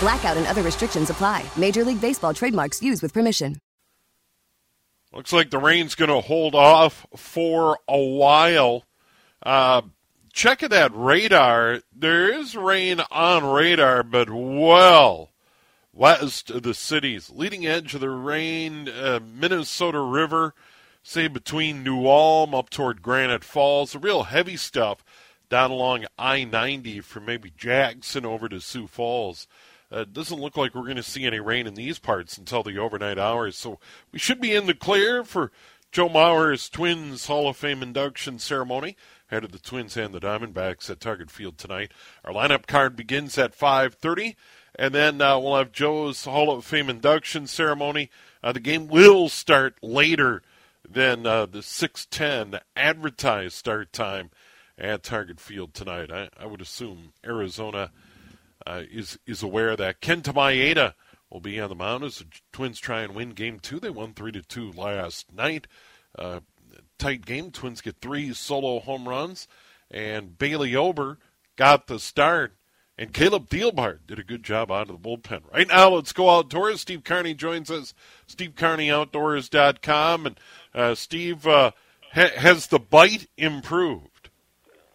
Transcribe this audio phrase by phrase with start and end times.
[0.00, 1.44] Blackout and other restrictions apply.
[1.56, 3.56] Major League Baseball trademarks used with permission.
[5.12, 8.84] Looks like the rain's going to hold off for a while.
[9.42, 9.82] Uh,
[10.32, 15.30] checking that radar, there is rain on radar, but well
[15.92, 17.30] west of the cities.
[17.30, 20.54] Leading edge of the rain, uh, Minnesota River,
[21.02, 23.92] say between New Ulm up toward Granite Falls.
[23.92, 25.04] The real heavy stuff
[25.48, 29.46] down along I 90 from maybe Jackson over to Sioux Falls.
[29.92, 32.78] Uh, doesn't look like we're going to see any rain in these parts until the
[32.78, 33.56] overnight hours.
[33.56, 33.78] So
[34.12, 35.50] we should be in the clear for
[35.90, 38.96] Joe Mauer's Twins Hall of Fame induction ceremony.
[39.26, 41.92] Head of the Twins and the Diamondbacks at Target Field tonight.
[42.24, 44.36] Our lineup card begins at 5:30,
[44.76, 48.10] and then uh, we'll have Joe's Hall of Fame induction ceremony.
[48.42, 50.42] Uh, the game will start later
[50.88, 54.30] than uh, the 6:10 advertised start time
[54.78, 56.10] at Target Field tonight.
[56.12, 57.90] I, I would assume Arizona
[58.66, 60.94] uh, is is aware that Kenta Maeda
[61.30, 63.80] will be on the mound as the Twins try and win Game Two.
[63.80, 65.66] They won three to two last night.
[66.18, 66.40] Uh,
[66.98, 67.50] tight game.
[67.50, 69.48] Twins get three solo home runs,
[69.90, 71.18] and Bailey Ober
[71.56, 72.54] got the start.
[72.98, 75.50] And Caleb Thielbar did a good job out of the bullpen.
[75.50, 76.82] Right now, let's go outdoors.
[76.82, 77.94] Steve Carney joins us.
[78.28, 80.26] SteveCarneyOutdoors.com.
[80.26, 80.40] And
[80.74, 81.70] uh, Steve, uh,
[82.12, 84.28] ha- has the bite improved?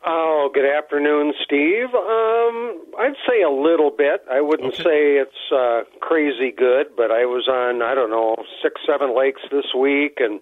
[0.06, 1.94] Oh, good afternoon, Steve.
[1.94, 4.24] Um, I'd say a little bit.
[4.32, 4.84] I wouldn't Okay.
[4.84, 9.42] say it's uh, crazy good, but I was on I don't know six, seven lakes
[9.52, 10.40] this week and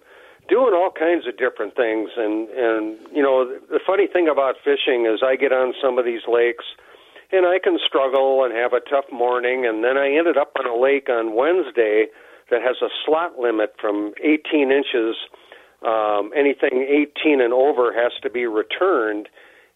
[0.48, 2.10] doing all kinds of different things.
[2.16, 6.04] And and you know the funny thing about fishing is I get on some of
[6.04, 6.64] these lakes
[7.32, 10.66] and I can struggle and have a tough morning, and then I ended up on
[10.66, 12.06] a lake on Wednesday
[12.50, 15.16] that has a slot limit from 18 inches.
[15.82, 19.28] Um, anything 18 and over has to be returned.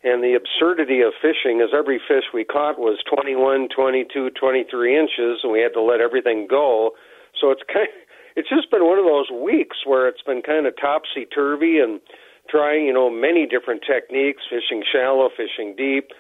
[0.05, 5.41] And the absurdity of fishing is every fish we caught was 21, 22, 23 inches,
[5.43, 6.93] and we had to let everything go.
[7.41, 7.89] So it's kind
[8.37, 12.01] it's just been one of those weeks where it's been kind of topsy turvy and
[12.49, 16.11] trying, you know, many different techniques, fishing shallow, fishing deep,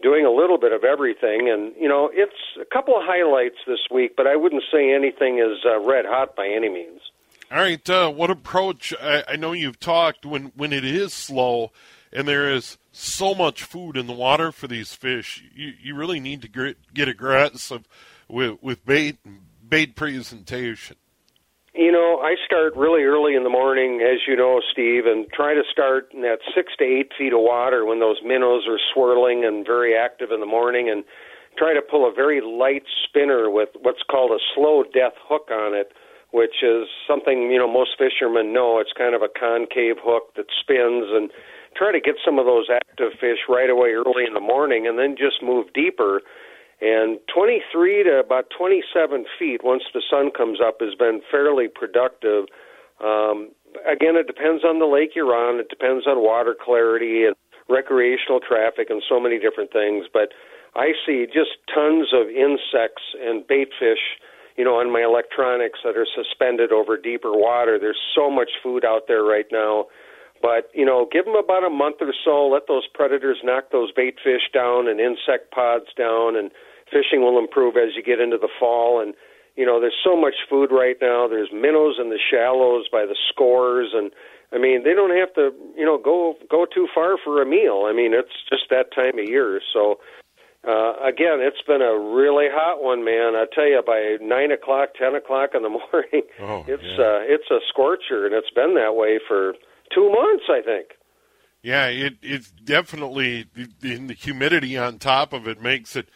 [0.00, 1.50] doing a little bit of everything.
[1.50, 5.38] And, you know, it's a couple of highlights this week, but I wouldn't say anything
[5.38, 7.00] is uh, red hot by any means.
[7.50, 8.94] All right, uh, what approach?
[9.02, 11.72] I, I know you've talked when when it is slow
[12.14, 15.44] and there is so much food in the water for these fish.
[15.54, 17.86] You you really need to get, get aggressive
[18.28, 19.18] with with bait
[19.68, 20.96] bait presentation.
[21.74, 25.54] You know, I start really early in the morning, as you know, Steve, and try
[25.54, 29.44] to start in that six to eight feet of water when those minnows are swirling
[29.44, 31.02] and very active in the morning, and
[31.58, 35.74] try to pull a very light spinner with what's called a slow death hook on
[35.74, 35.90] it,
[36.30, 38.78] which is something you know most fishermen know.
[38.78, 41.28] It's kind of a concave hook that spins, and
[41.76, 44.98] try to get some of those active fish right away early in the morning, and
[44.98, 46.22] then just move deeper.
[46.80, 52.46] And 23 to about 27 feet once the sun comes up has been fairly productive.
[53.02, 53.50] Um,
[53.86, 55.60] again, it depends on the lake you're on.
[55.60, 57.34] It depends on water clarity and
[57.68, 60.06] recreational traffic and so many different things.
[60.12, 60.30] But
[60.76, 64.20] I see just tons of insects and bait fish,
[64.56, 67.78] you know, on my electronics that are suspended over deeper water.
[67.78, 69.86] There's so much food out there right now.
[70.44, 73.92] But, you know, give them about a month or so, let those predators knock those
[73.96, 76.50] bait fish down and insect pods down, and
[76.92, 79.00] fishing will improve as you get into the fall.
[79.00, 79.14] And,
[79.56, 81.26] you know, there's so much food right now.
[81.28, 84.12] There's minnows in the shallows by the scores, and
[84.52, 85.50] I mean, they don't have to,
[85.80, 87.84] you know, go go too far for a meal.
[87.88, 89.62] I mean, it's just that time of year.
[89.72, 89.98] So,
[90.68, 93.32] uh, again, it's been a really hot one, man.
[93.34, 97.00] I tell you, by nine o'clock, ten o'clock in the morning, Oh, it's yeah.
[97.00, 99.54] uh, it's a scorcher, and it's been that way for
[99.94, 100.88] two months, I think.
[101.62, 103.46] Yeah, it it's definitely
[103.82, 106.10] in the humidity on top of it makes it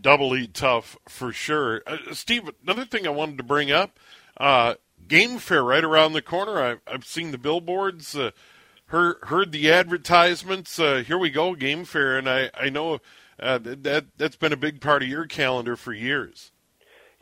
[0.00, 1.82] doubly tough for sure.
[1.86, 3.98] Uh, Steve, another thing I wanted to bring up:
[4.38, 4.74] uh,
[5.08, 6.62] game fair right around the corner.
[6.62, 8.30] I've, I've seen the billboards, uh,
[8.86, 10.78] heard heard the advertisements.
[10.78, 13.00] Uh, here we go, game fair, and I I know
[13.40, 16.52] uh, that that's been a big part of your calendar for years.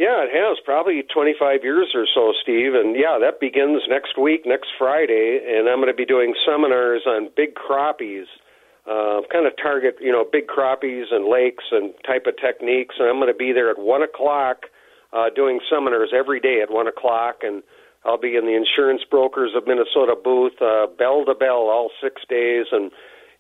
[0.03, 2.75] Yeah, it has probably 25 years or so, Steve.
[2.75, 7.07] And yeah, that begins next week, next Friday, and I'm going to be doing seminars
[7.07, 8.27] on big crappies,
[8.83, 12.97] uh, kind of target, you know, big crappies and lakes and type of techniques.
[12.99, 14.67] And I'm going to be there at one o'clock,
[15.13, 17.63] uh, doing seminars every day at one o'clock, and
[18.05, 22.23] I'll be in the Insurance Brokers of Minnesota booth, uh, bell to bell, all six
[22.29, 22.91] days, and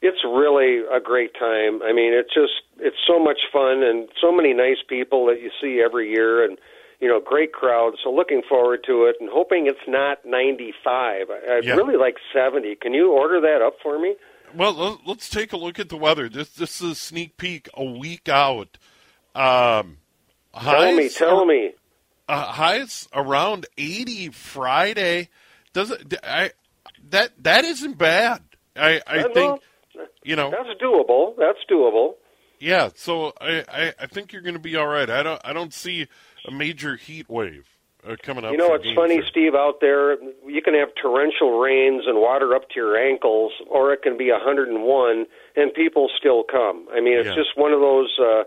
[0.02, 1.80] it's really a great time.
[1.82, 5.50] I mean, it's just it's so much fun and so many nice people that you
[5.60, 6.58] see every year and
[7.00, 7.94] you know, great crowd.
[8.04, 11.30] So looking forward to it and hoping it's not 95.
[11.30, 11.74] I'd Yeah.
[11.74, 12.76] really like 70.
[12.76, 14.14] Can you order that up for me?
[14.54, 16.28] Well, let's take a look at the weather.
[16.28, 18.76] This this is a sneak peek a week out.
[19.34, 19.98] Um,
[20.60, 21.72] Tell me, tell are- me.
[22.28, 25.28] uh, highs around 80 Friday.
[25.72, 26.14] Does it?
[26.22, 26.50] I
[27.10, 28.42] that that isn't bad.
[28.76, 29.58] I I Uh, think no,
[30.22, 30.50] you know.
[30.50, 31.34] That's doable.
[31.36, 32.14] That's doable.
[32.58, 35.10] Yeah, so I, I, I think you're going to be all right.
[35.10, 36.06] I don't I don't see
[36.46, 37.66] a major heat wave
[38.08, 38.52] uh, coming up.
[38.52, 39.26] You know it's funny, Fair.
[39.30, 39.54] Steve?
[39.56, 40.12] Out there,
[40.46, 44.30] you can have torrential rains and water up to your ankles, or it can be
[44.30, 46.86] 101, and people still come.
[46.94, 47.34] I mean, it's Yeah.
[47.34, 48.44] just one of those uh,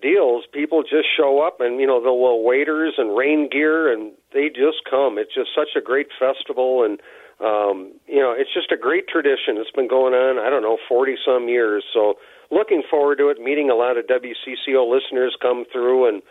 [0.00, 0.44] deals.
[0.52, 4.48] People just show up, and you know, they'll wear waders and rain gear, and they
[4.50, 5.18] just come.
[5.18, 7.00] It's just such a great festival, and
[7.40, 9.58] um, you know, it's just a great tradition.
[9.58, 11.84] It's been going on, I don't know, 40 some years.
[11.92, 12.14] So,
[12.50, 13.38] looking forward to it.
[13.40, 16.22] Meeting a lot of WCCO listeners come through and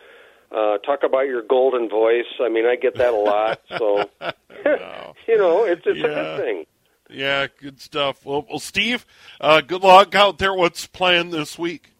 [0.51, 2.25] uh, talk about your golden voice.
[2.41, 3.61] I mean, I get that a lot.
[3.77, 4.09] So,
[5.27, 6.65] you know, it's it's a good thing.
[7.09, 8.25] Yeah, good stuff.
[8.25, 9.05] Well, well Steve,
[9.39, 10.53] uh, good luck out there.
[10.53, 11.93] What's planned this week?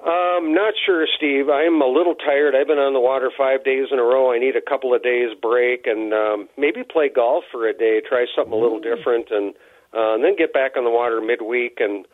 [0.00, 1.50] Um, not sure, Steve.
[1.50, 2.54] I'm a little tired.
[2.56, 4.32] I've been on the water five days in a row.
[4.32, 8.00] I need a couple of days break and um, maybe play golf for a day.
[8.00, 9.52] Try something a little different, and,
[9.92, 11.80] uh, and then get back on the water midweek.
[11.80, 12.06] And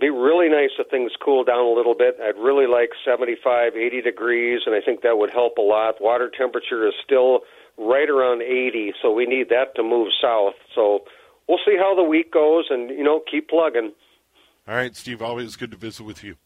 [0.00, 2.18] be really nice if things cool down a little bit.
[2.20, 6.00] I'd really like 75, 80 degrees, and I think that would help a lot.
[6.00, 7.40] Water temperature is still
[7.78, 10.54] right around 80, so we need that to move south.
[10.74, 11.04] So
[11.48, 13.92] we'll see how the week goes, and you know, keep plugging.
[14.66, 15.22] All right, Steve.
[15.22, 16.36] Always good to visit with you.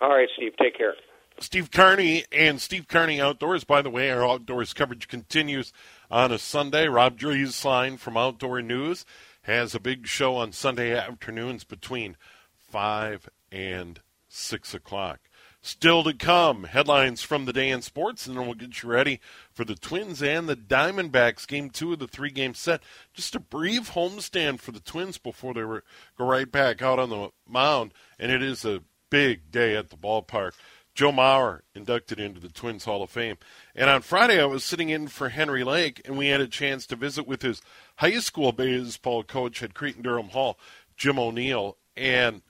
[0.00, 0.52] All right, Steve.
[0.60, 0.94] Take care.
[1.38, 3.64] Steve Carney and Steve Carney Outdoors.
[3.64, 5.72] By the way, our outdoors coverage continues
[6.10, 6.88] on a Sunday.
[6.88, 9.04] Rob Drieslein from Outdoor News
[9.42, 12.16] has a big show on Sunday afternoons between
[12.70, 15.20] 5 and 6 o'clock.
[15.60, 19.20] Still to come, headlines from the day in sports, and then we'll get you ready
[19.52, 22.82] for the Twins and the Diamondbacks, game two of the three game set.
[23.12, 25.82] Just a brief homestand for the Twins before they were,
[26.16, 29.96] go right back out on the mound, and it is a big day at the
[29.96, 30.52] ballpark.
[30.94, 33.36] Joe Mauer inducted into the Twins Hall of Fame.
[33.74, 36.86] And on Friday, I was sitting in for Henry Lake, and we had a chance
[36.86, 37.60] to visit with his
[37.96, 40.58] high school baseball coach at Cretin Derham Hall,
[40.96, 41.76] Jim O'Neill.
[41.96, 42.40] And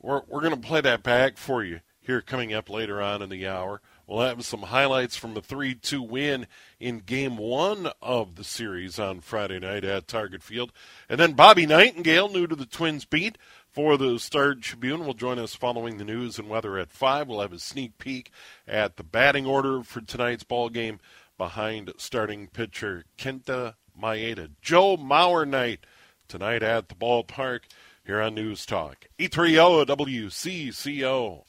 [0.00, 3.28] we're, we're going to play that back for you here coming up later on in
[3.28, 3.80] the hour.
[4.06, 6.46] We'll have some highlights from the 3 2 win
[6.80, 10.72] in game one of the series on Friday night at Target Field.
[11.08, 13.38] And then Bobby Nightengale, new to the Twins beat
[13.72, 17.26] for the Star Tribune, will join us following the news and weather at 5.
[17.26, 18.30] We'll have a sneak peek
[18.68, 21.00] at the batting order for tonight's ball game
[21.38, 24.50] behind starting pitcher Kenta Maeda.
[24.60, 25.80] Joe Mauer night
[26.28, 27.60] tonight at the ballpark
[28.04, 29.06] here on News Talk.
[29.18, 31.44] E E30 WCCO.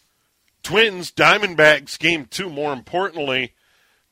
[0.64, 2.50] Twins Diamondbacks game two.
[2.50, 3.54] More importantly,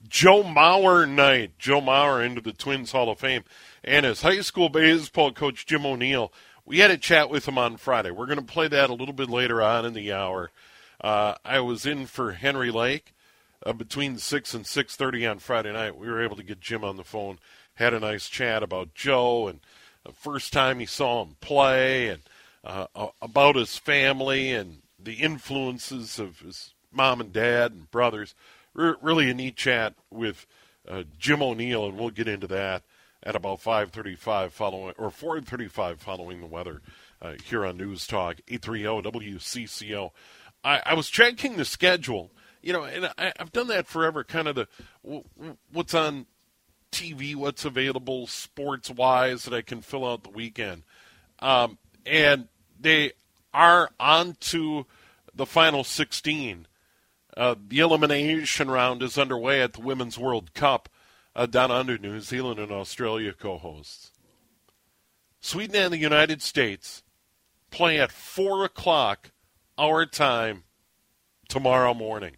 [0.07, 1.57] Joe Mauer night.
[1.57, 3.43] Joe Mauer into the Twins Hall of Fame.
[3.83, 6.33] And his high school baseball coach, Jim O'Neill,
[6.65, 8.11] we had a chat with him on Friday.
[8.11, 10.51] We're going to play that a little bit later on in the hour.
[10.99, 13.13] Uh, I was in for Henry Lake
[13.65, 15.97] uh, between 6 and 6.30 on Friday night.
[15.97, 17.39] We were able to get Jim on the phone,
[17.75, 19.59] had a nice chat about Joe and
[20.05, 22.21] the first time he saw him play and
[22.63, 22.87] uh,
[23.21, 28.35] about his family and the influences of his mom and dad and brothers.
[28.73, 30.45] Re- really a neat chat with
[30.87, 32.83] uh, Jim O'Neill, and we'll get into that
[33.23, 36.81] at about 5:35 following or 4:35 following the weather
[37.21, 40.11] uh, here on News Talk 830 WCCO.
[40.63, 44.23] I, I was checking the schedule, you know, and I, I've done that forever.
[44.23, 44.67] Kind of the
[45.71, 46.25] what's on
[46.91, 50.83] TV, what's available sports wise that I can fill out the weekend.
[51.39, 52.47] Um, and
[52.79, 53.13] they
[53.53, 54.85] are on to
[55.33, 56.67] the final 16.
[57.37, 60.89] Uh, the elimination round is underway at the Women's World Cup
[61.35, 64.11] uh, down under New Zealand and Australia co hosts.
[65.39, 67.03] Sweden and the United States
[67.71, 69.31] play at 4 o'clock
[69.77, 70.63] our time
[71.47, 72.35] tomorrow morning.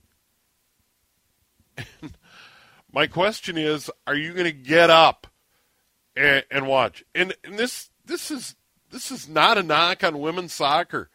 [2.94, 5.28] My question is, are you going to get up
[6.16, 7.04] and, and watch?
[7.14, 8.56] And, and this this is
[8.92, 11.10] this is not a knock on women's soccer.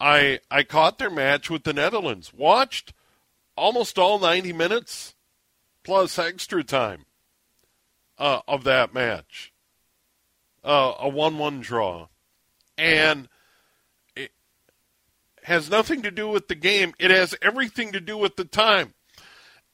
[0.00, 2.34] I I caught their match with the Netherlands.
[2.34, 2.92] Watched
[3.56, 5.14] almost all 90 minutes
[5.84, 7.04] plus extra time
[8.22, 9.52] uh, of that match.
[10.64, 12.08] Uh, a 1-1 draw.
[12.78, 13.28] And
[14.14, 14.30] it
[15.42, 16.94] has nothing to do with the game.
[16.98, 18.94] It has everything to do with the time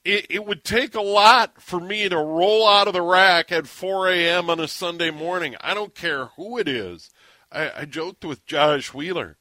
[0.05, 3.67] it, it would take a lot for me to roll out of the rack at
[3.67, 4.49] 4 a.m.
[4.49, 5.55] on a Sunday morning.
[5.61, 7.09] I don't care who it is.
[7.51, 9.37] I, I joked with Josh Wheeler.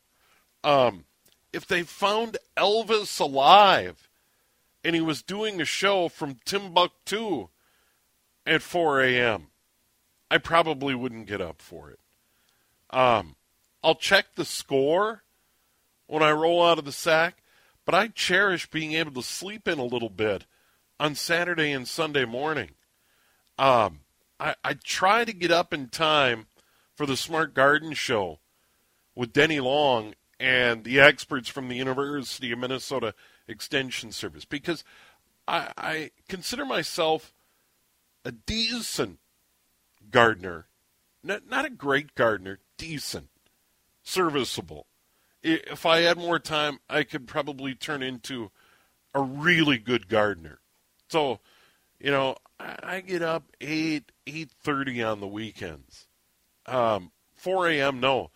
[0.64, 1.04] Um,
[1.52, 4.10] if they found Elvis alive
[4.84, 7.48] and he was doing a show from Timbuktu
[8.48, 9.48] at 4 a.m.,
[10.30, 11.98] I probably wouldn't get up for it.
[12.90, 13.36] Um,
[13.82, 15.22] I'll check the score
[16.06, 17.42] when I roll out of the sack.
[17.88, 20.44] But I cherish being able to sleep in a little bit
[21.00, 22.72] on Saturday and Sunday morning.
[23.58, 24.00] Um,
[24.38, 26.48] I, I try to get up in time
[26.94, 28.40] for the Smart Garden Show
[29.14, 33.14] with Denny Long and the experts from the University of Minnesota
[33.48, 34.84] Extension Service because
[35.46, 37.32] I, I consider myself
[38.28, 39.18] a decent
[40.10, 40.68] gardener,
[41.24, 43.28] not, not a great gardener, decent,
[44.02, 44.86] serviceable
[45.42, 48.50] if I had more time, I could probably turn into
[49.14, 50.60] a really good gardener.
[51.08, 51.40] So,
[51.98, 56.06] you know, I get up eight eight thirty on the weekends.
[56.66, 58.00] Um, Four a.m.
[58.00, 58.30] No,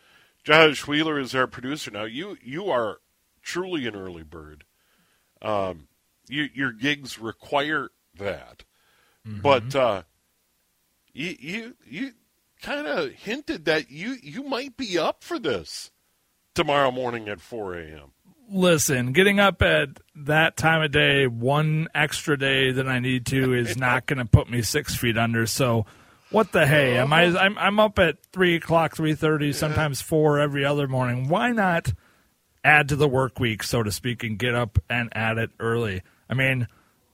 [0.44, 2.04] Josh Wheeler is our producer now.
[2.04, 2.98] You you are
[3.42, 4.64] truly an early bird.
[5.42, 5.88] Um,
[6.28, 8.62] you, your gigs require that,
[9.26, 9.40] mm-hmm.
[9.40, 10.02] but uh,
[11.12, 12.12] you you you
[12.62, 15.90] kind of hinted that you you might be up for this
[16.54, 18.12] tomorrow morning at 4 a.m.
[18.50, 23.54] Listen, getting up at that time of day, one extra day than I need to,
[23.54, 25.46] is not going to put me six feet under.
[25.46, 25.86] So,
[26.30, 26.98] what the hey?
[26.98, 27.24] Am I?
[27.24, 31.28] I'm, I'm up at three o'clock, three thirty, sometimes four every other morning.
[31.28, 31.92] Why not
[32.64, 36.02] add to the work week, so to speak, and get up and at it early?
[36.28, 36.68] I mean,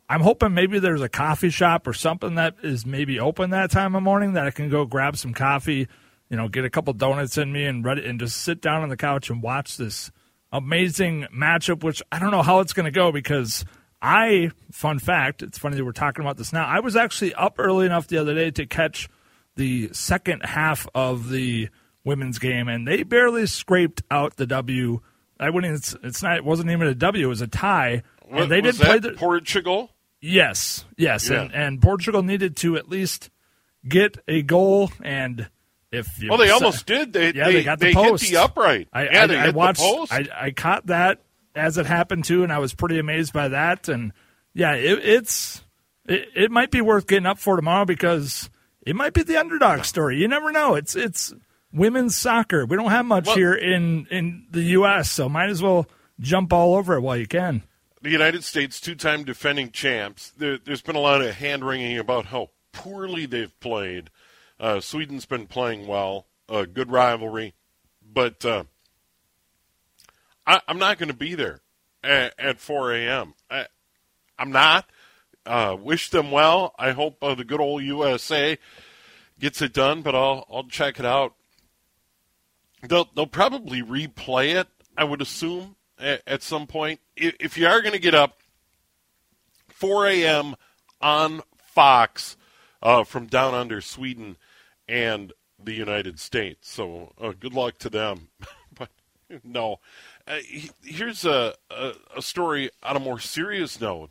[0.09, 3.95] I'm hoping maybe there's a coffee shop or something that is maybe open that time
[3.95, 5.88] of morning that I can go grab some coffee
[6.29, 8.88] you know, get a couple donuts in me and ready and just sit down on
[8.88, 10.11] the couch and watch this
[10.53, 11.83] amazing matchup.
[11.83, 13.65] Which I don't know how it's going to go because
[14.03, 16.67] I, fun fact, it's funny that we're talking about this now.
[16.67, 19.09] I was actually up early enough the other day to catch
[19.57, 21.69] the second half of the
[22.05, 25.00] women's game, and they barely scraped out the W.
[25.41, 25.75] I wouldn't.
[25.77, 26.37] It's, it's not.
[26.37, 27.25] It wasn't even a W.
[27.25, 28.03] It was a tie.
[28.29, 29.91] What, and they didn't play the, Portugal.
[30.21, 31.43] Yes, yes, yeah.
[31.43, 33.31] and and Portugal needed to at least
[33.87, 35.49] get a goal and
[35.91, 37.13] if well, they almost did.
[37.13, 38.25] They yeah, they, they got the they post.
[38.25, 38.89] hit the upright.
[38.93, 39.81] I, yeah, I, they I hit watched.
[39.81, 40.13] the post.
[40.13, 41.23] I, I caught that
[41.55, 43.89] as it happened too, and I was pretty amazed by that.
[43.89, 44.13] And
[44.55, 45.65] yeah, it, it's
[46.07, 48.51] it, it might be worth getting up for tomorrow because
[48.83, 50.19] it might be the underdog story.
[50.19, 50.75] You never know.
[50.75, 51.33] It's it's
[51.73, 52.67] women's soccer.
[52.67, 55.87] We don't have much well, here in in the U.S., so might as well
[56.21, 57.63] jump all over it while you can.
[58.00, 60.31] The United States, two-time defending champs.
[60.31, 64.11] There, there's been a lot of hand wringing about how poorly they've played.
[64.61, 67.55] Uh, Sweden's been playing well a good rivalry,
[68.02, 68.64] but uh,
[70.47, 71.61] I, am not going to be there
[72.02, 73.35] at, at 4 a.m.
[73.50, 73.67] I,
[74.38, 74.88] am not.
[75.45, 76.75] Uh, wish them well.
[76.78, 78.59] I hope uh, the good old USA
[79.40, 81.35] gets it done, but I'll I'll check it out.
[82.83, 84.69] They'll they'll probably replay it.
[84.97, 87.00] I would assume at, some point.
[87.17, 88.38] If, if you are going to get up
[89.69, 90.57] 4 a.m.
[91.00, 92.37] on Fox
[92.83, 94.37] uh, from down under Sweden
[94.88, 96.71] and the United States.
[96.71, 98.28] So uh, good luck to them.
[98.75, 98.90] but
[99.45, 99.81] no,
[100.26, 100.38] uh,
[100.83, 104.11] here's a, a, a, story on a more serious note,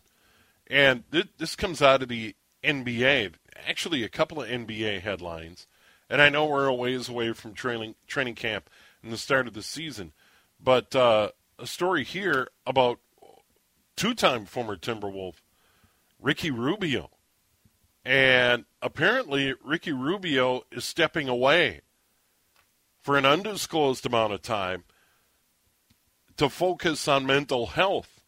[0.68, 3.34] and th- this comes out of the NBA.
[3.68, 5.68] Actually, a couple of NBA headlines,
[6.10, 8.70] and I know we're a ways away from training training camp
[9.02, 10.14] and the start of the season,
[10.62, 11.30] but uh,
[11.60, 13.00] a story here about
[13.96, 15.36] two-time former Timberwolf
[16.20, 17.10] Ricky Rubio
[18.08, 21.82] and apparently, Ricky Rubio is stepping away
[23.02, 24.86] for an undisclosed amount of time
[26.38, 28.22] to focus on mental health.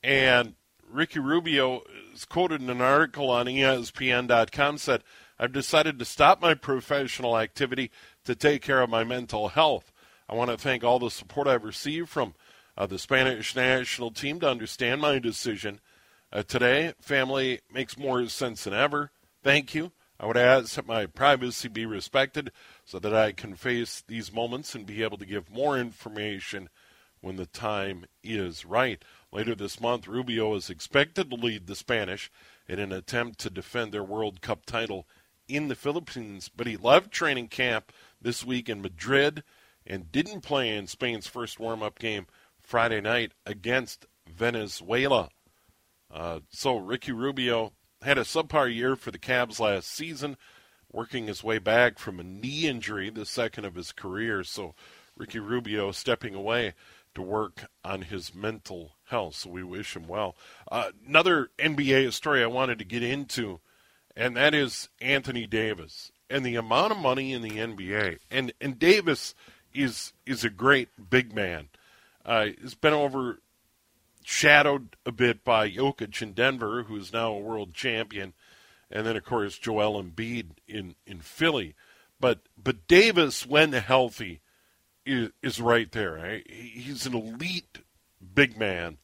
[0.00, 0.54] And
[0.88, 1.82] Ricky Rubio
[2.14, 5.02] is quoted in an article on ESPN.com said,
[5.36, 7.90] I've decided to stop my professional activity
[8.24, 9.91] to take care of my mental health.
[10.32, 12.32] I want to thank all the support I've received from
[12.74, 15.78] uh, the Spanish national team to understand my decision
[16.32, 19.10] uh, today, family makes more sense than ever.
[19.42, 19.92] Thank you.
[20.18, 22.50] I would ask that my privacy be respected
[22.86, 26.70] so that I can face these moments and be able to give more information
[27.20, 29.04] when the time is right.
[29.32, 32.30] Later this month, Rubio is expected to lead the Spanish
[32.66, 35.06] in an attempt to defend their World Cup title
[35.46, 39.42] in the Philippines, but he left training camp this week in Madrid
[39.86, 42.26] and didn't play in Spain's first warm up game
[42.60, 45.30] Friday night against Venezuela.
[46.10, 47.72] Uh, so Ricky Rubio
[48.02, 50.36] had a subpar year for the Cavs last season,
[50.92, 54.44] working his way back from a knee injury, the second of his career.
[54.44, 54.74] So
[55.16, 56.74] Ricky Rubio stepping away
[57.14, 59.36] to work on his mental health.
[59.36, 60.36] So we wish him well.
[60.70, 63.60] Uh, another NBA story I wanted to get into,
[64.16, 68.18] and that is Anthony Davis and the amount of money in the NBA.
[68.30, 69.34] And and Davis
[69.74, 71.68] is is a great big man.
[72.24, 78.32] Uh, he's been overshadowed a bit by Jokic in Denver, who's now a world champion,
[78.90, 81.74] and then of course Joel Embiid in in Philly.
[82.20, 84.40] But but Davis, when healthy,
[85.04, 86.14] is, is right there.
[86.14, 86.50] Right?
[86.50, 87.78] He's an elite
[88.34, 88.98] big man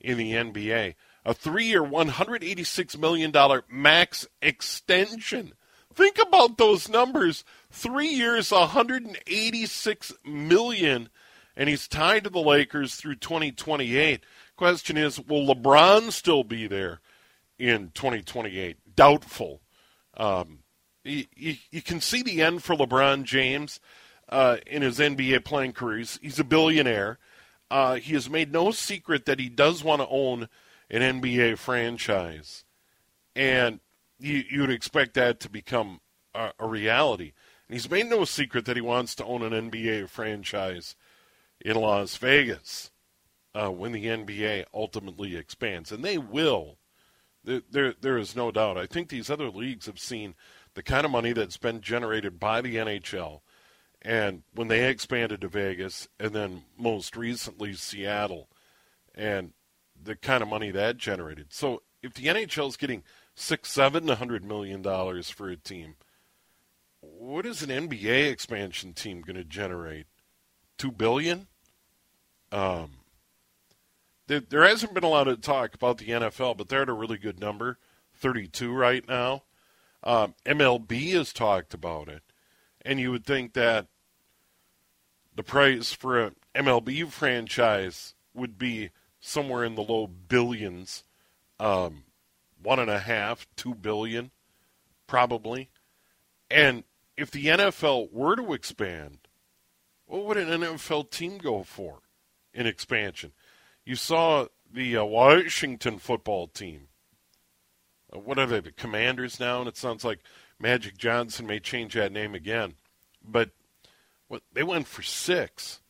[0.00, 0.94] in the NBA.
[1.24, 3.32] A three-year, $186 million
[3.68, 5.54] max extension.
[5.92, 7.42] Think about those numbers.
[7.76, 11.10] Three years, 186 million,
[11.54, 14.24] and he's tied to the Lakers through 2028.
[14.56, 17.02] Question is, will LeBron still be there
[17.58, 18.78] in 2028?
[18.96, 19.60] Doubtful.
[20.16, 20.60] Um,
[21.04, 23.78] you, you, you, can see the end for LeBron James
[24.30, 25.98] uh, in his NBA playing career.
[25.98, 27.18] He's, he's a billionaire.
[27.70, 30.48] Uh, he has made no secret that he does want to own
[30.88, 32.64] an NBA franchise,
[33.34, 33.80] and
[34.18, 36.00] you, would expect that to become
[36.34, 37.34] a, a reality.
[37.68, 40.94] He's made no secret that he wants to own an NBA franchise
[41.60, 42.90] in Las Vegas
[43.54, 46.78] uh, when the NBA ultimately expands, and they will.
[47.42, 48.76] There, there, there is no doubt.
[48.76, 50.34] I think these other leagues have seen
[50.74, 53.40] the kind of money that's been generated by the NHL
[54.06, 58.48] and when they expanded to Vegas, and then most recently Seattle,
[59.14, 59.52] and
[60.00, 61.46] the kind of money that generated.
[61.50, 63.02] So if the NHL is getting
[63.34, 65.96] six, seven hundred million dollars for a team,
[67.18, 70.06] what is an NBA expansion team going to generate?
[70.78, 71.46] Two billion.
[72.52, 72.90] Um,
[74.26, 76.92] there, there hasn't been a lot of talk about the NFL, but they're at a
[76.92, 77.78] really good number,
[78.14, 79.42] thirty-two right now.
[80.02, 82.22] Um, MLB has talked about it,
[82.82, 83.86] and you would think that
[85.34, 91.04] the price for an MLB franchise would be somewhere in the low billions,
[91.58, 92.04] um,
[92.62, 94.30] one and a half, two billion,
[95.06, 95.68] probably.
[96.50, 96.84] And
[97.16, 99.18] if the NFL were to expand,
[100.06, 102.00] what would an NFL team go for
[102.52, 103.32] in expansion?
[103.84, 106.88] You saw the uh, Washington football team.
[108.14, 109.60] Uh, what are they, the Commanders now?
[109.60, 110.20] And it sounds like
[110.58, 112.74] Magic Johnson may change that name again.
[113.24, 113.50] But
[114.28, 115.80] what they went for six.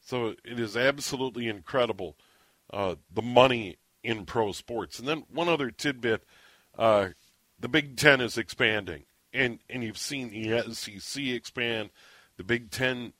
[0.00, 2.16] So it is absolutely incredible
[2.72, 4.98] uh, the money in pro sports.
[4.98, 6.24] And then one other tidbit:
[6.76, 7.08] uh,
[7.58, 9.04] the Big Ten is expanding,
[9.34, 11.90] and and you've seen the SEC expand,
[12.36, 13.12] the Big Ten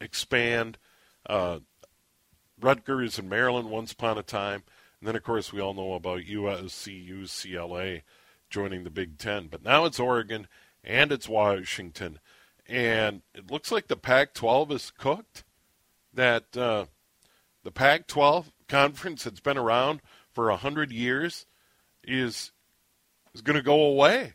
[0.00, 0.78] expand.
[1.26, 1.60] Uh,
[2.60, 4.64] Rutgers and Maryland once upon a time,
[4.98, 8.02] and then of course we all know about USC, UCLA
[8.50, 9.46] joining the Big Ten.
[9.46, 10.48] But now it's Oregon
[10.82, 12.18] and it's Washington
[12.68, 15.44] and it looks like the Pac-12 is cooked.
[16.12, 16.86] That uh,
[17.62, 20.00] the Pac-12 conference that's been around
[20.32, 21.46] for a hundred years
[22.02, 22.52] is
[23.34, 24.34] is going to go away.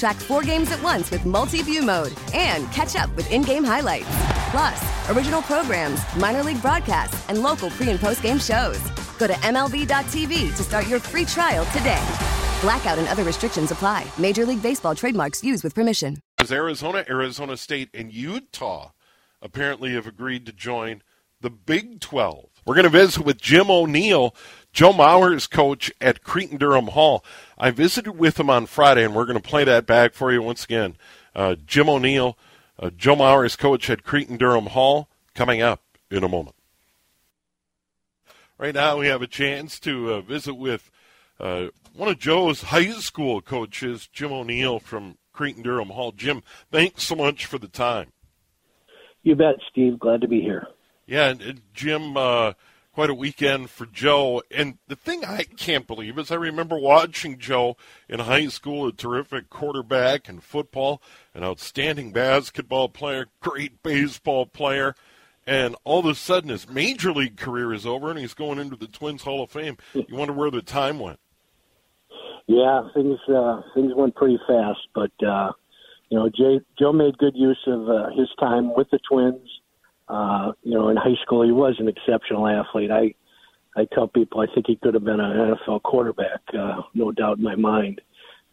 [0.00, 3.62] Track four games at once with multi view mode and catch up with in game
[3.62, 4.08] highlights.
[4.50, 8.80] Plus, original programs, minor league broadcasts, and local pre and post game shows.
[9.18, 12.02] Go to MLB.tv to start your free trial today.
[12.62, 14.06] Blackout and other restrictions apply.
[14.16, 16.16] Major League Baseball trademarks used with permission.
[16.50, 18.92] Arizona, Arizona State, and Utah
[19.42, 21.02] apparently have agreed to join
[21.42, 22.46] the Big 12.
[22.66, 24.34] We're going to visit with Jim O'Neill,
[24.72, 27.24] Joe Mauer's coach at Cretin-Derham Hall.
[27.58, 30.42] I visited with him on Friday, and we're going to play that back for you
[30.42, 30.96] once again.
[31.34, 32.36] Uh, Jim O'Neill
[32.82, 36.56] Uh, Joe Mauer is coach at Cretin-Derham Hall, coming up in a moment.
[38.56, 40.90] Right now, we have a chance to uh, visit with
[41.38, 46.12] uh, one of Joe's high school coaches, Jim O'Neill from Cretin-Derham Hall.
[46.12, 48.12] Jim, thanks so much for the time.
[49.22, 49.98] You bet, Steve.
[49.98, 50.66] Glad to be here.
[51.06, 52.54] Yeah, and, and Jim, uh,
[52.92, 54.42] quite a weekend for Joe.
[54.50, 57.76] And the thing I can't believe is I remember watching Joe
[58.08, 61.00] in high school, a terrific quarterback in football,
[61.34, 64.94] an outstanding basketball player, great baseball player
[65.46, 68.76] and all of a sudden his major league career is over and he's going into
[68.76, 69.76] the Twins Hall of Fame.
[69.94, 71.18] You wonder where the time went.
[72.46, 75.52] Yeah, things uh, things went pretty fast, but uh,
[76.08, 79.48] you know, Jay, Joe made good use of uh, his time with the Twins.
[80.10, 82.90] Uh, you know, in high school, he was an exceptional athlete.
[82.90, 83.14] I
[83.76, 87.38] I tell people I think he could have been an NFL quarterback, uh, no doubt
[87.38, 88.00] in my mind.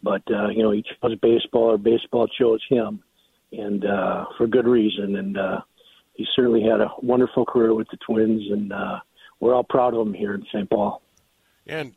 [0.02, 3.02] But uh, you know, he chose baseball, or baseball chose him,
[3.52, 5.16] and uh, for good reason.
[5.16, 5.60] And uh,
[6.14, 9.00] he certainly had a wonderful career with the Twins, and uh,
[9.40, 10.70] we're all proud of him here in St.
[10.70, 11.02] Paul.
[11.68, 11.92] And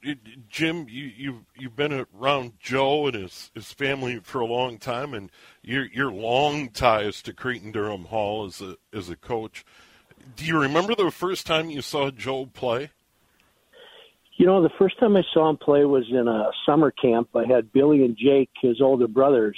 [0.50, 5.14] Jim, you, you've you've been around Joe and his his family for a long time,
[5.14, 5.32] and
[5.62, 9.64] your your long ties to Cretin-Derham Hall as a as a coach.
[10.36, 12.90] Do you remember the first time you saw Joe play?
[14.36, 17.30] You know, the first time I saw him play was in a summer camp.
[17.34, 19.58] I had Billy and Jake, his older brothers,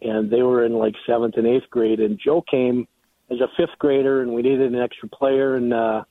[0.00, 1.98] and they were in like seventh and eighth grade.
[1.98, 2.86] And Joe came
[3.28, 5.56] as a fifth grader, and we needed an extra player.
[5.56, 6.04] And uh,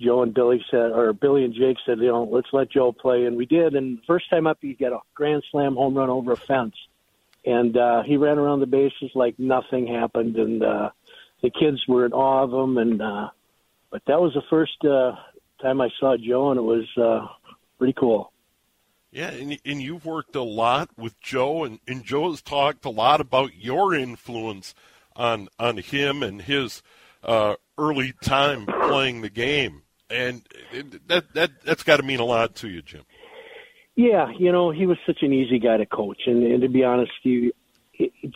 [0.00, 3.24] Joe and Billy said, or Billy and Jake said, you know, let's let Joe play,
[3.24, 3.74] and we did.
[3.74, 6.74] And first time up, he got a grand slam home run over a fence,
[7.44, 10.90] and uh, he ran around the bases like nothing happened, and uh,
[11.42, 12.78] the kids were in awe of him.
[12.78, 13.30] And uh,
[13.90, 15.16] but that was the first uh,
[15.60, 17.26] time I saw Joe, and it was uh,
[17.78, 18.32] pretty cool.
[19.10, 22.90] Yeah, and, and you've worked a lot with Joe, and, and Joe has talked a
[22.90, 24.74] lot about your influence
[25.16, 26.82] on on him and his
[27.24, 30.42] uh, early time playing the game, and
[31.06, 33.02] that that that's got to mean a lot to you, Jim.
[33.96, 36.84] Yeah, you know he was such an easy guy to coach, and, and to be
[36.84, 37.52] honest, he,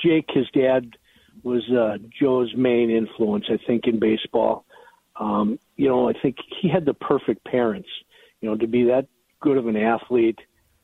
[0.03, 0.97] Jake, his dad,
[1.43, 4.65] was uh, Joe's main influence, I think, in baseball.
[5.19, 7.89] Um, you know, I think he had the perfect parents.
[8.41, 9.07] You know, to be that
[9.41, 10.39] good of an athlete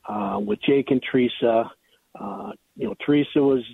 [0.08, 1.70] uh, with Jake and Teresa.
[2.18, 3.64] Uh, you know, Teresa was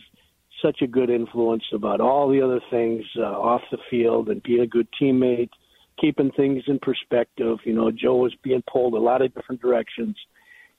[0.62, 4.60] such a good influence about all the other things uh, off the field and being
[4.60, 5.50] a good teammate,
[6.00, 7.58] keeping things in perspective.
[7.64, 10.16] You know, Joe was being pulled a lot of different directions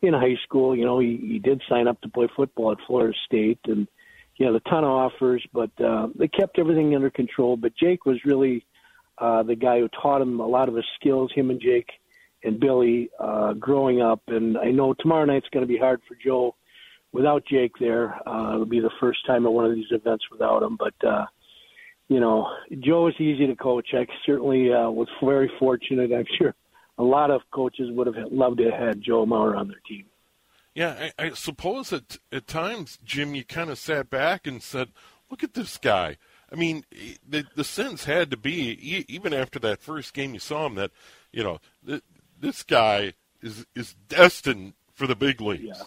[0.02, 0.76] in high school.
[0.76, 3.88] You know, he, he did sign up to play football at Florida State and
[4.36, 7.56] he had a ton of offers, but uh, they kept everything under control.
[7.56, 8.66] But Jake was really
[9.18, 11.90] uh, the guy who taught him a lot of his skills, him and Jake
[12.44, 14.22] and Billy uh, growing up.
[14.28, 16.54] And I know tomorrow night's going to be hard for Joe
[17.14, 18.16] without Jake there.
[18.28, 20.78] Uh, it'll be the first time at one of these events without him.
[20.78, 21.26] But uh,
[22.08, 22.48] you know,
[22.80, 23.88] Joe is easy to coach.
[23.94, 26.12] I certainly uh, was very fortunate.
[26.14, 26.54] I'm sure
[26.98, 30.06] a lot of coaches would have loved to have had Joe Mauer on their team.
[30.74, 34.90] Yeah, I, I suppose at at times, Jim, you kind of sat back and said,
[35.30, 36.18] "Look at this guy."
[36.52, 36.86] I mean,
[37.28, 40.92] the the sense had to be even after that first game you saw him that,
[41.32, 42.04] you know, th-
[42.40, 45.64] this guy is is destined for the big leagues.
[45.80, 45.84] Yeah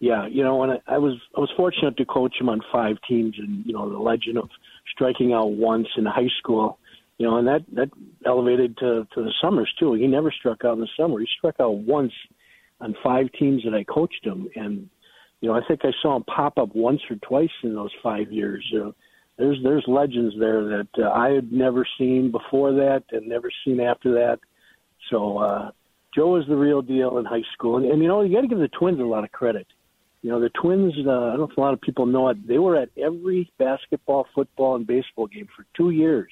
[0.00, 2.96] yeah, you know, and I, I was I was fortunate to coach him on five
[3.06, 4.48] teams, and you know, the legend of
[4.92, 6.78] striking out once in high school,
[7.18, 7.90] you know, and that that
[8.26, 9.94] elevated to to the summers too.
[9.94, 11.20] He never struck out in the summer.
[11.20, 12.12] He struck out once
[12.80, 14.88] on five teams that I coached him, and
[15.40, 18.32] you know, I think I saw him pop up once or twice in those five
[18.32, 18.66] years.
[18.72, 18.94] You know,
[19.36, 23.80] there's there's legends there that uh, I had never seen before that, and never seen
[23.80, 24.38] after that.
[25.10, 25.70] So uh,
[26.14, 28.48] Joe was the real deal in high school, and, and you know, you got to
[28.48, 29.66] give the Twins a lot of credit
[30.22, 32.46] you know, the Twins, uh, I don't know if a lot of people know it,
[32.46, 36.30] they were at every basketball, football, and baseball game for two years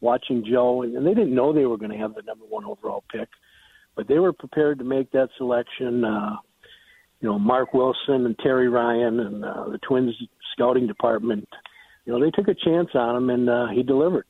[0.00, 3.04] watching Joe, and, they didn't know they were going to have the number one overall
[3.12, 3.28] pick,
[3.94, 6.04] but they were prepared to make that selection.
[6.04, 6.36] Uh,
[7.20, 10.14] you know, Mark Wilson and Terry Ryan and uh, the Twins
[10.52, 11.46] scouting department,
[12.06, 14.24] you know, they took a chance on him, and uh, he delivered.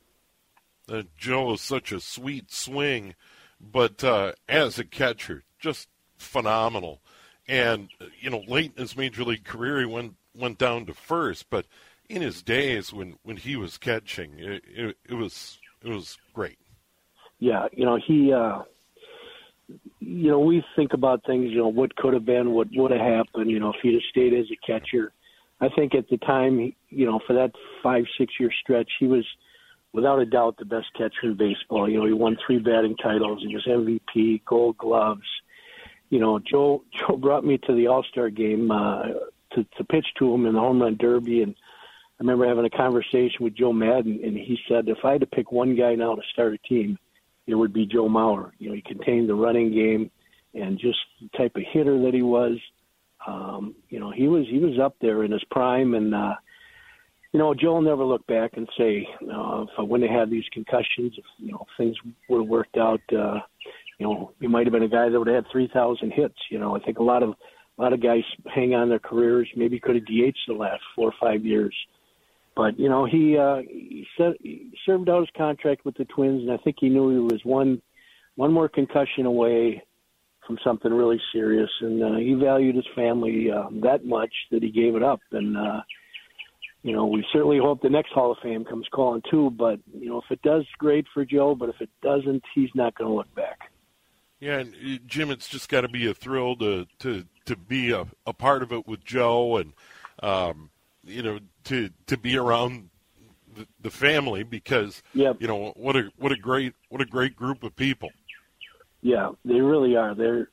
[0.89, 3.15] Uh, Joe is such a sweet swing,
[3.59, 5.87] but uh, as a catcher, just
[6.17, 7.01] phenomenal.
[7.47, 11.49] And you know, late in his major league career, he went went down to first.
[11.49, 11.65] But
[12.09, 16.59] in his days when when he was catching, it, it, it was it was great.
[17.39, 18.33] Yeah, you know he.
[18.33, 18.63] uh
[19.99, 22.99] you know, we think about things, you know, what could have been, what would have
[22.99, 25.13] happened, you know, if he'd have stayed as a catcher.
[25.61, 27.51] I think at the time, you know, for that
[27.83, 29.25] five, six year stretch, he was
[29.93, 31.89] without a doubt the best catcher in baseball.
[31.89, 33.43] You know, he won three batting titles.
[33.45, 35.21] He was MVP, gold gloves
[36.11, 39.05] you know, Joe Joe brought me to the All Star game uh,
[39.53, 41.55] to to pitch to him in the home run derby, and
[42.19, 45.27] I remember having a conversation with Joe Maddon, and he said if I had to
[45.27, 46.99] pick one guy now to start a team,
[47.47, 48.51] it would be Joe Mauer.
[48.59, 50.11] You know, he contained the running game,
[50.53, 52.59] and just the type of hitter that he was.
[53.25, 56.35] Um, you know, he was he was up there in his prime, and uh,
[57.31, 60.29] you know, Joe will never look back and say, uh, if I wouldn't have had
[60.29, 61.95] these concussions, if you know things
[62.27, 63.39] would have worked out, uh,
[64.01, 66.33] you know, he might have been a guy that would have had three thousand hits.
[66.49, 67.35] You know, I think a lot of
[67.77, 71.09] a lot of guys hang on their careers, maybe could have DH'd the last four
[71.09, 71.75] or five years.
[72.55, 76.41] But you know, he uh, he, said, he served out his contract with the Twins,
[76.41, 77.79] and I think he knew he was one
[78.37, 79.83] one more concussion away
[80.47, 84.71] from something really serious, and uh, he valued his family uh, that much that he
[84.71, 85.19] gave it up.
[85.31, 85.81] And uh,
[86.81, 89.51] you know, we certainly hope the next Hall of Fame comes calling too.
[89.51, 91.53] But you know, if it does, great for Joe.
[91.53, 93.70] But if it doesn't, he's not going to look back.
[94.41, 97.91] Yeah, and uh, Jim, it's just got to be a thrill to to to be
[97.91, 99.73] a, a part of it with Joe, and
[100.21, 100.71] um,
[101.05, 102.89] you know, to to be around
[103.55, 105.37] the, the family because yep.
[105.39, 108.09] you know what a what a great what a great group of people.
[109.01, 110.15] Yeah, they really are.
[110.15, 110.49] They're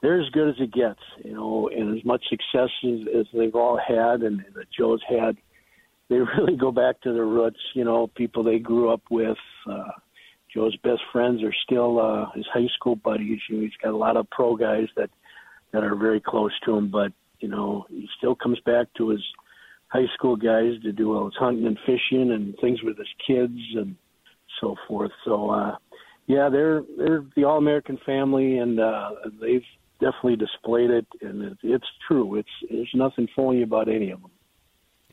[0.00, 3.54] they're as good as it gets, you know, and as much success as, as they've
[3.54, 5.36] all had and that Joe's had.
[6.08, 9.36] They really go back to their roots, you know, people they grew up with.
[9.70, 9.90] Uh,
[10.52, 13.40] Joe's best friends are still uh, his high school buddies.
[13.48, 15.10] You know, he's got a lot of pro guys that
[15.72, 19.22] that are very close to him, but you know, he still comes back to his
[19.88, 23.58] high school guys to do all his hunting and fishing and things with his kids
[23.74, 23.96] and
[24.60, 25.10] so forth.
[25.24, 25.76] So uh
[26.26, 29.10] yeah, they're they're the all American family and uh
[29.40, 29.64] they've
[30.00, 32.36] definitely displayed it and it, it's true.
[32.36, 34.30] It's there's nothing phony about any of them.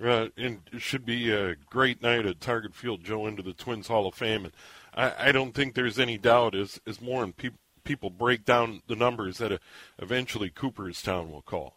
[0.04, 3.88] Uh, and it should be a great night at Target Field, Joe, into the Twins
[3.88, 4.46] Hall of Fame.
[4.46, 4.54] And
[4.98, 7.52] I, I don't think there's any doubt as, as more and pe-
[7.84, 9.58] people break down the numbers that uh,
[10.00, 11.76] eventually Cooperstown will call.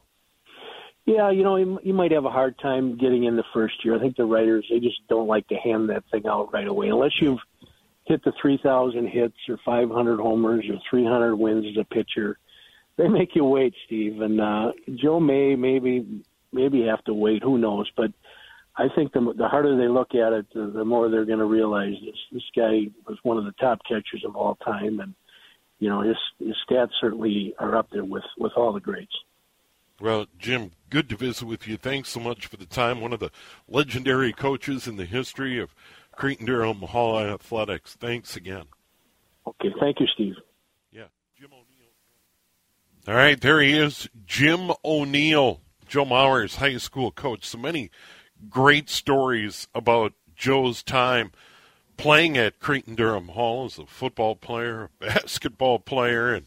[1.07, 3.95] Yeah, you know, you, you might have a hard time getting in the first year.
[3.95, 6.89] I think the writers they just don't like to hand that thing out right away
[6.89, 7.41] unless you've
[8.05, 12.39] hit the 3,000 hits or 500 homers or 300 wins as a pitcher.
[12.97, 14.21] They make you wait, Steve.
[14.21, 17.43] And uh, Joe may maybe maybe have to wait.
[17.43, 17.91] Who knows?
[17.97, 18.13] But
[18.77, 21.45] I think the the harder they look at it, the, the more they're going to
[21.45, 25.15] realize this this guy was one of the top catchers of all time, and
[25.79, 29.15] you know his his stats certainly are up there with with all the greats.
[30.01, 31.77] Well, Jim, good to visit with you.
[31.77, 33.03] Thanks so much for the time.
[33.03, 33.31] One of the
[33.69, 35.75] legendary coaches in the history of
[36.17, 37.97] Cretin Derham Hall Athletics.
[38.01, 38.65] Thanks again.
[39.47, 40.37] Okay, thank you, Steve.
[40.91, 43.09] Yeah, Jim O'Neill.
[43.09, 47.45] All right, there he is, Jim O'Neill, Joe Mauer's high school coach.
[47.45, 47.91] So many
[48.49, 51.33] great stories about Joe's time
[51.97, 56.47] playing at Cretin Derham Hall as a football player, a basketball player, and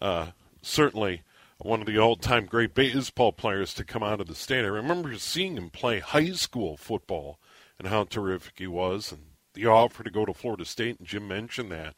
[0.00, 0.28] uh,
[0.62, 1.22] certainly
[1.58, 4.64] one of the all-time great baseball players to come out of the state.
[4.64, 7.38] I remember seeing him play high school football
[7.78, 9.22] and how terrific he was, and
[9.54, 11.96] the offer to go to Florida State, and Jim mentioned that.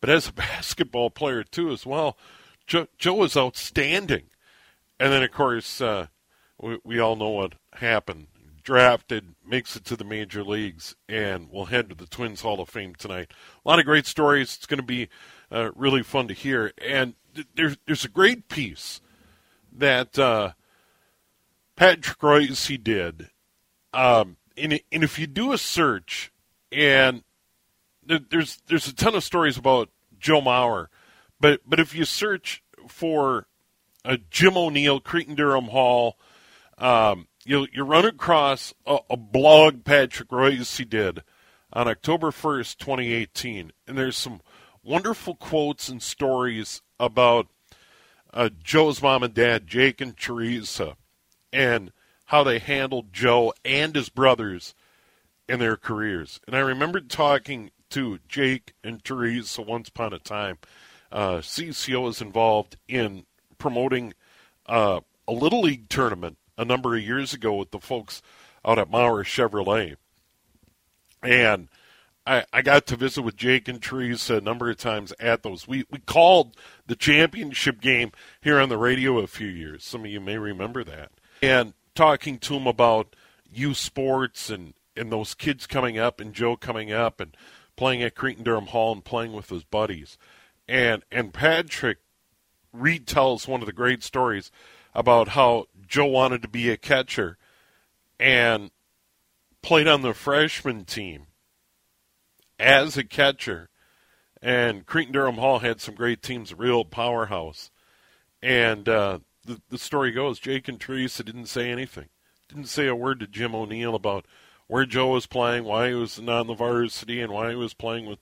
[0.00, 2.16] But as a basketball player too, as well,
[2.66, 4.24] Joe, Joe was outstanding.
[4.98, 6.08] And then, of course, uh,
[6.60, 8.26] we, we all know what happened.
[8.62, 12.68] Drafted, makes it to the major leagues, and we'll head to the Twins Hall of
[12.68, 13.32] Fame tonight.
[13.64, 14.56] A lot of great stories.
[14.56, 15.08] It's going to be
[15.50, 16.72] uh, really fun to hear.
[16.82, 17.14] And
[17.54, 19.00] there's there's a great piece
[19.72, 20.52] that uh,
[21.76, 23.30] Patrick Royce he did,
[23.92, 26.32] um, and and if you do a search,
[26.70, 27.22] and
[28.04, 30.88] there's there's a ton of stories about Joe Mauer,
[31.40, 33.46] but but if you search for
[34.04, 36.18] a Jim O'Neill, Cretin Derham Hall,
[36.78, 41.22] um, you you run across a, a blog Patrick Royce did
[41.72, 44.40] on October first, 2018, and there's some
[44.82, 47.46] wonderful quotes and stories about
[48.32, 50.96] uh, Joe's mom and dad, Jake and Teresa,
[51.52, 51.92] and
[52.26, 54.74] how they handled Joe and his brothers
[55.48, 56.40] in their careers.
[56.46, 60.58] And I remember talking to Jake and Teresa once upon a time.
[61.10, 63.24] Uh, CCO is involved in
[63.58, 64.14] promoting
[64.66, 68.20] uh, a little league tournament a number of years ago with the folks
[68.64, 69.96] out at Mauer Chevrolet.
[71.22, 71.68] And
[72.26, 75.66] I, I got to visit with Jake and Teresa a number of times at those.
[75.66, 76.54] We we called
[76.86, 79.84] the championship game here on the radio a few years.
[79.84, 81.12] Some of you may remember that.
[81.42, 83.16] And talking to them about
[83.50, 87.34] youth sports and, and those kids coming up and Joe coming up and
[87.74, 90.18] playing at Cretin Derham Hall and playing with his buddies.
[90.68, 91.98] And and Patrick
[92.76, 94.52] retells one of the great stories
[94.94, 97.36] about how Joe wanted to be a catcher
[98.18, 98.70] and
[99.60, 101.26] played on the freshman team
[102.58, 103.68] as a catcher.
[104.40, 107.70] And Cretin Derham Hall had some great teams, a real powerhouse.
[108.40, 112.08] And uh, the, the story goes Jake and Teresa didn't say anything.
[112.48, 114.24] didn't say a word to Jim O'Neill about
[114.68, 117.74] where Joe was playing, why he was not in the varsity, and why he was
[117.74, 118.20] playing with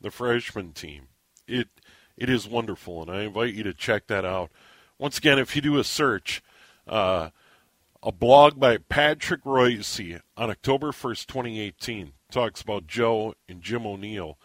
[0.00, 1.08] the freshman team.
[1.48, 1.68] It
[2.16, 4.50] it is wonderful, and I invite you to check that out.
[4.98, 6.42] Once again, if you do a search,
[6.88, 7.30] uh,
[8.02, 10.00] a blog by Patrick Royce
[10.36, 14.38] on October 1st, 2018, talks about Joe and Jim O'Neill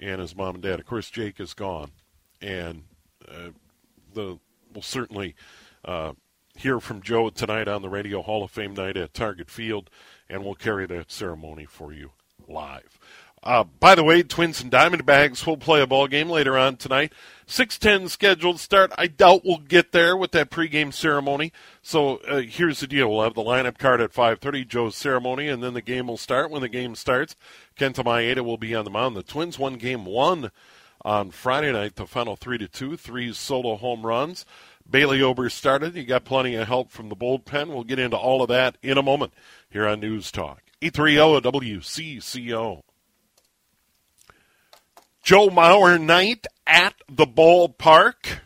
[0.00, 0.80] and his mom and dad.
[0.80, 1.92] Of course, Jake is gone,
[2.40, 2.84] and
[3.28, 3.50] uh,
[4.12, 4.38] the
[4.72, 5.34] we'll certainly
[5.84, 6.12] uh,
[6.56, 9.90] hear from Joe tonight on the Radio Hall of Fame night at Target Field,
[10.28, 12.12] and we'll carry that ceremony for you
[12.48, 12.98] live.
[13.42, 17.12] Uh, by the way, Twins and Diamondbacks will play a ball game later on tonight.
[17.46, 18.92] 6:10 scheduled start.
[18.96, 21.52] I doubt we'll get there with that pregame ceremony.
[21.82, 25.62] So uh, here's the deal: we'll have the lineup card at 5:30, Joe's ceremony, and
[25.62, 26.50] then the game will start.
[26.50, 27.36] When the game starts,
[27.76, 29.16] Kenta Maeda will be on the mound.
[29.16, 30.50] The Twins won Game One
[31.04, 34.46] on Friday night, the final three to two, three solo home runs.
[34.88, 35.94] Bailey Ober started.
[35.94, 37.68] He got plenty of help from the bullpen.
[37.68, 39.32] We'll get into all of that in a moment
[39.70, 40.62] here on News Talk.
[40.82, 42.82] 830 WCCO.
[45.24, 48.40] Joe Mauer night at the ballpark.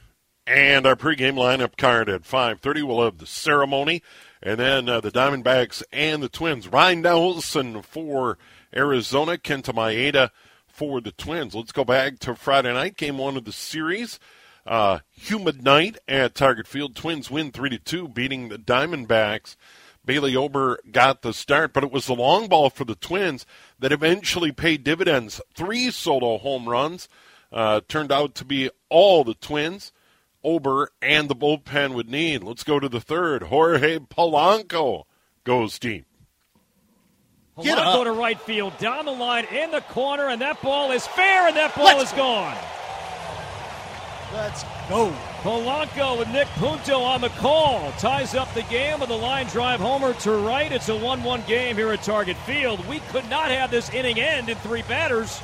[0.47, 2.85] And our pregame lineup card at 5.30.
[2.85, 4.01] We'll have the ceremony.
[4.41, 6.69] And then uh, the Diamondbacks and the Twins.
[6.69, 8.39] Ryan Nelson for
[8.73, 9.39] Arizona.
[9.39, 10.31] Kenta Maeda
[10.69, 11.57] for the Twins.
[11.57, 14.21] Let's go back to Friday night, game one of the series.
[14.65, 16.95] Uh, humid night at Target Field.
[16.95, 19.57] Twins win 3 to 2, beating the Diamondbacks.
[20.09, 23.45] Bailey Ober got the start, but it was the long ball for the Twins
[23.79, 25.39] that eventually paid dividends.
[25.55, 27.11] Three solo home runs
[27.53, 29.93] uh, turned out to be all the Twins,
[30.43, 32.43] Ober, and the bullpen would need.
[32.43, 33.43] Let's go to the third.
[33.45, 35.05] Jorge Polanco
[35.45, 36.07] goes deep.
[37.63, 41.07] Get Polanco to right field, down the line, in the corner, and that ball is
[41.09, 42.17] fair, and that ball Let's is go.
[42.17, 42.57] gone.
[44.33, 45.11] Let's go.
[45.43, 47.93] Polanco with Nick Punto on the call.
[47.93, 50.73] Ties up the game with a line drive homer to right.
[50.73, 52.85] It's a 1 1 game here at Target Field.
[52.87, 55.41] We could not have this inning end in three batters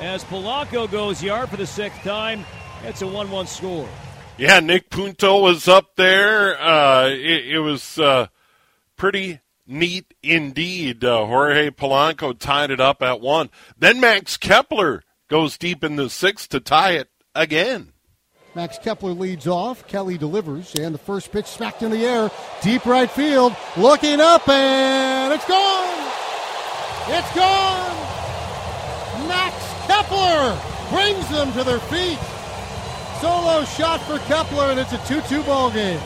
[0.00, 2.44] as Polanco goes yard for the sixth time.
[2.84, 3.88] It's a 1 1 score.
[4.38, 6.60] Yeah, Nick Punto was up there.
[6.60, 8.26] Uh, it, it, was uh,
[8.96, 11.04] pretty neat indeed.
[11.04, 13.50] Uh, Jorge Polanco tied it up at one.
[13.78, 17.92] Then Max Kepler goes deep in the sixth to tie it again.
[18.56, 19.86] Max Kepler leads off.
[19.86, 22.30] Kelly delivers, and the first pitch smacked in the air.
[22.62, 23.54] Deep right field.
[23.76, 26.10] Looking up, and it's gone.
[27.06, 27.96] It's gone.
[29.28, 29.54] Max
[29.86, 32.18] Kepler brings them to their feet.
[33.20, 36.00] Solo shot for Kepler, and it's a 2 2 ball game.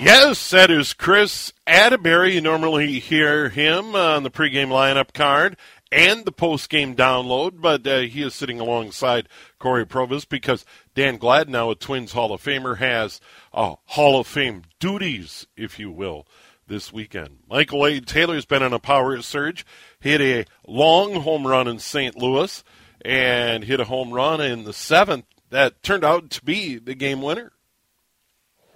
[0.00, 2.34] Yes, that is Chris Atterbury.
[2.34, 5.56] You normally hear him on the pregame lineup card
[5.90, 10.64] and the post-game download, but uh, he is sitting alongside Corey Provus because
[10.96, 13.20] Dan Gladden, a Twins Hall of Famer, has
[13.52, 16.26] uh, Hall of Fame duties, if you will,
[16.66, 17.40] this weekend.
[17.50, 18.00] Michael A.
[18.00, 19.66] Taylor's been on a power surge,
[20.00, 22.16] hit a long home run in St.
[22.16, 22.64] Louis,
[23.04, 27.20] and hit a home run in the seventh that turned out to be the game
[27.20, 27.52] winner.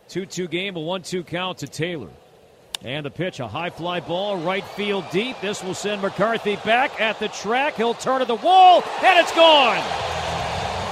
[0.08, 2.10] 2 2 game, a 1 2 count to Taylor.
[2.82, 5.40] And the pitch, a high fly ball, right field deep.
[5.40, 7.76] This will send McCarthy back at the track.
[7.76, 10.09] He'll turn to the wall, and it's gone.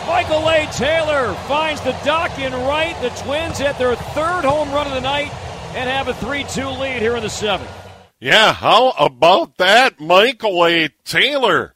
[0.09, 0.67] Michael A.
[0.73, 3.01] Taylor finds the dock in right.
[3.01, 5.33] The Twins hit their third home run of the night
[5.77, 7.71] and have a 3 2 lead here in the seventh.
[8.19, 10.89] Yeah, how about that, Michael A.
[11.05, 11.75] Taylor?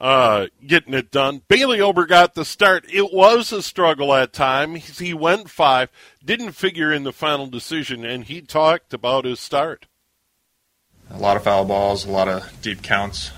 [0.00, 1.40] uh, getting it done.
[1.48, 2.84] Bailey Ober got the start.
[2.92, 4.98] It was a struggle at times.
[4.98, 5.90] He went five,
[6.22, 9.86] didn't figure in the final decision, and he talked about his start.
[11.10, 13.30] A lot of foul balls, a lot of deep counts,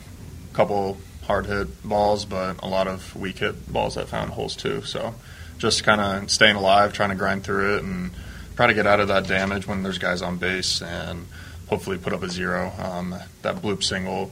[0.51, 4.57] a couple hard hit balls, but a lot of weak hit balls that found holes
[4.57, 4.83] too.
[4.83, 5.15] So
[5.59, 8.11] just kind of staying alive, trying to grind through it, and
[8.57, 11.27] try to get out of that damage when there's guys on base, and
[11.69, 12.73] hopefully put up a zero.
[12.79, 14.31] Um, that bloop single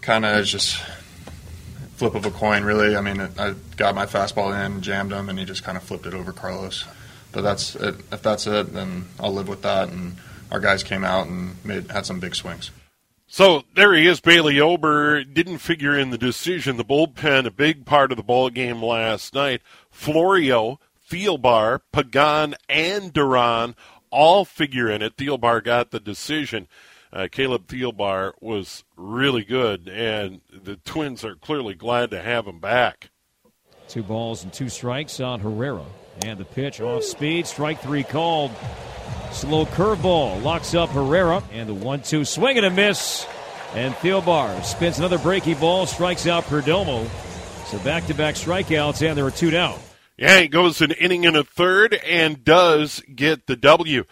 [0.00, 0.82] kind of just
[1.96, 2.96] flip of a coin, really.
[2.96, 6.06] I mean, I got my fastball in, jammed him, and he just kind of flipped
[6.06, 6.86] it over Carlos.
[7.32, 7.96] But that's it.
[8.10, 9.88] if that's it, then I'll live with that.
[9.88, 10.16] And
[10.50, 12.70] our guys came out and made had some big swings.
[13.32, 15.22] So there he is, Bailey Ober.
[15.22, 16.76] Didn't figure in the decision.
[16.76, 19.62] The bullpen, a big part of the ball game last night.
[19.90, 20.78] Floro,
[21.08, 23.76] Thielbar, Pagan, and Duran
[24.10, 25.16] all figure in it.
[25.16, 26.66] Thielbar got the decision
[27.12, 32.60] uh, Caleb Thielbar was really good, and the Twins are clearly glad to have him
[32.60, 33.10] back.
[33.88, 35.84] Two balls and two strikes on Herrera.
[36.24, 38.52] And the pitch off speed, strike three called.
[39.32, 43.26] Slow curveball locks up Herrera, and the one-two swing and a miss.
[43.74, 47.08] And Thielbar spins another breaky ball, strikes out Perdomo.
[47.66, 49.78] So back-to-back strikeouts, and there are two down.
[50.18, 54.04] Yeah, he goes an inning and a third and does get the W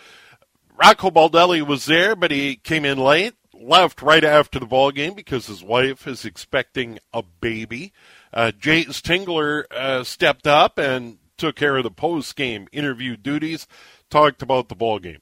[0.78, 5.14] Rocco Baldelli was there, but he came in late, left right after the ball game
[5.14, 7.92] because his wife is expecting a baby.
[8.32, 13.66] Uh, Jayce Tingler uh, stepped up and took care of the post game interview duties,
[14.10, 15.20] talked about the ball game.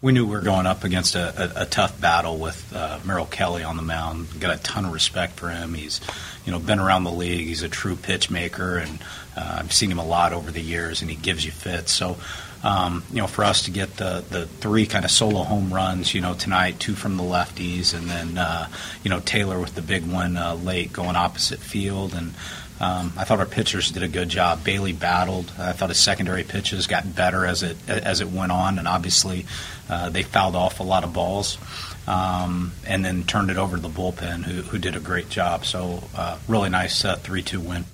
[0.00, 3.26] We knew we were going up against a, a, a tough battle with uh, Merrill
[3.26, 4.40] Kelly on the mound.
[4.40, 5.74] Got a ton of respect for him.
[5.74, 6.00] He's,
[6.44, 7.46] you know, been around the league.
[7.46, 8.98] He's a true pitch maker, and
[9.36, 11.92] uh, I've seen him a lot over the years, and he gives you fits.
[11.92, 12.16] So,
[12.64, 16.14] um, you know, for us to get the the three kind of solo home runs,
[16.14, 18.68] you know, tonight, two from the lefties, and then uh,
[19.04, 22.34] you know Taylor with the big one uh, late going opposite field, and
[22.82, 24.64] um, I thought our pitchers did a good job.
[24.64, 25.52] Bailey battled.
[25.58, 29.46] I thought his secondary pitches got better as it as it went on, and obviously
[29.88, 31.58] uh, they fouled off a lot of balls.
[32.04, 35.64] Um, and then turned it over to the bullpen, who, who did a great job.
[35.64, 37.84] So, uh, really nice uh, three-two win.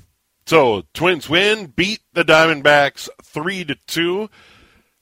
[0.46, 4.30] So, Twins win, beat the Diamondbacks three to two.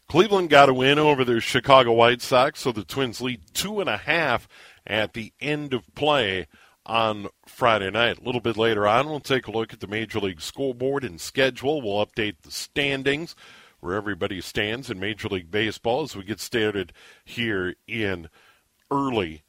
[0.09, 3.89] Cleveland got a win over their Chicago White Sox, so the Twins lead two and
[3.89, 4.49] a half
[4.85, 6.49] at the end of play
[6.87, 8.19] on Friday night.
[8.19, 11.21] A little bit later on, we'll take a look at the Major League scoreboard and
[11.21, 11.83] schedule.
[11.83, 13.35] We'll update the standings,
[13.81, 16.93] where everybody stands in Major League Baseball as we get started
[17.25, 18.29] here in
[18.91, 19.43] early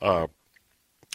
[0.00, 0.28] uh,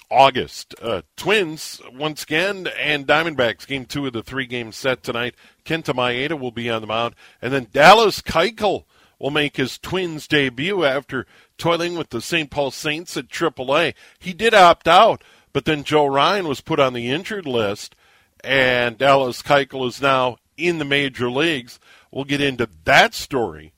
[0.10, 0.76] August.
[0.82, 5.36] Uh, Twins, once again, and Diamondbacks, game two of the three game set tonight.
[5.66, 7.16] Kenta Maeda will be on the mound.
[7.42, 8.84] And then Dallas Keuchel
[9.18, 11.26] will make his Twins debut after
[11.58, 12.50] toiling with the St.
[12.50, 13.94] Paul Saints at AAA.
[14.20, 15.24] He did opt out,
[15.54, 17.96] but then Joe Ryan was put on the injured list,
[18.44, 21.80] and Dallas Keuchel is now in the major leagues.
[22.12, 23.74] We'll get into that story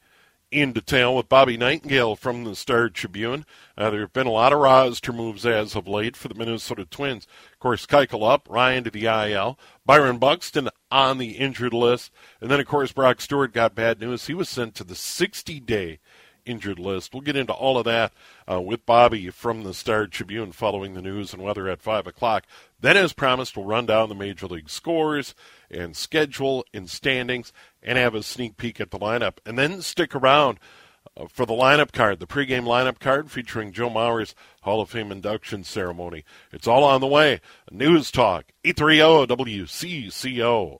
[0.53, 3.45] in detail with Bobby Nightengale from the Star Tribune.
[3.75, 6.85] Uh, there have been a lot of roster moves as of late for the Minnesota
[6.85, 7.27] Twins.
[7.51, 12.51] Of course, Keuchel up, Ryan to the IL, Byron Buxton on the injured list, and
[12.51, 14.27] then of course Brock Stewart got bad news.
[14.27, 15.99] He was sent to the 60-day
[16.45, 17.13] injured list.
[17.13, 18.13] We'll get into all of that
[18.49, 22.45] uh, with Bobby from the Star Tribune following the news and weather at 5 o'clock.
[22.79, 25.35] Then, as promised, we'll run down the Major League scores
[25.69, 29.37] and schedule and standings and have a sneak peek at the lineup.
[29.45, 30.59] And then stick around
[31.15, 35.11] uh, for the lineup card, the pregame lineup card featuring Joe Mauer's Hall of Fame
[35.11, 36.23] induction ceremony.
[36.51, 37.41] It's all on the way.
[37.71, 40.79] News Talk, 830 WCCO.